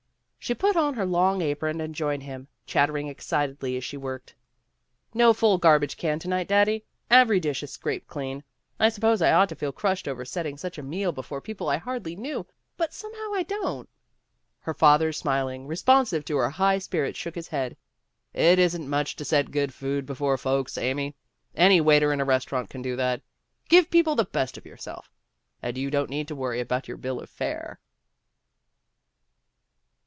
She 0.43 0.55
put 0.55 0.75
on 0.75 0.95
her 0.95 1.05
long 1.05 1.43
apron 1.43 1.79
and 1.79 1.93
joined 1.93 2.23
him, 2.23 2.47
chat 2.65 2.89
tering 2.89 3.11
excitedly 3.11 3.77
as 3.77 3.83
she 3.83 3.95
worked. 3.95 4.33
"No 5.13 5.33
full 5.33 5.59
garbage 5.59 5.97
can 5.97 6.17
to 6.17 6.27
night, 6.27 6.47
Daddy. 6.47 6.83
Ev 7.11 7.29
ery 7.29 7.39
dish 7.39 7.61
is 7.61 7.71
scraped 7.71 8.07
clean. 8.07 8.43
I 8.79 8.89
suppose 8.89 9.21
I 9.21 9.31
ought 9.33 9.49
to 9.49 9.55
feel 9.55 9.71
crushed 9.71 10.07
over 10.07 10.25
setting 10.25 10.57
such 10.57 10.79
a 10.79 10.83
meal 10.83 11.11
before 11.11 11.37
WHAT'S 11.37 11.49
IN 11.49 11.51
A 11.51 11.53
NAME? 11.53 11.57
21 11.57 11.67
people 11.67 11.69
I 11.69 11.77
hardly 11.77 12.15
knew, 12.15 12.47
but 12.75 12.91
somehow 12.91 13.33
I 13.35 13.43
don't." 13.43 13.87
Her 14.61 14.73
father 14.73 15.13
smiling, 15.13 15.67
responsive 15.67 16.25
to 16.25 16.37
her 16.37 16.49
high 16.49 16.79
spirits, 16.79 17.19
shook 17.19 17.35
his 17.35 17.47
head. 17.49 17.77
"It 18.33 18.57
isn't 18.57 18.89
much 18.89 19.15
to 19.17 19.23
set 19.23 19.51
good 19.51 19.71
food 19.75 20.07
before 20.07 20.39
folks, 20.39 20.75
Amy. 20.75 21.15
Any 21.55 21.79
waiter 21.79 22.11
in 22.11 22.19
a 22.19 22.25
restaurant 22.25 22.67
can 22.71 22.81
do 22.81 22.95
that. 22.95 23.21
Give 23.69 23.91
people 23.91 24.15
the 24.15 24.25
best 24.25 24.57
of 24.57 24.65
yourself 24.65 25.13
and 25.61 25.77
you 25.77 25.91
don't 25.91 26.09
need 26.09 26.27
to 26.29 26.35
worry 26.35 26.59
about 26.59 26.87
your 26.87 26.97
bill 26.97 27.19
of 27.21 27.29
fare." 27.29 27.79